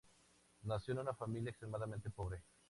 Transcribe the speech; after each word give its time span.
Nació 0.63 0.93
en 0.95 0.99
una 1.01 1.13
familia 1.13 1.51
extremadamente 1.51 2.09
pobre. 2.09 2.41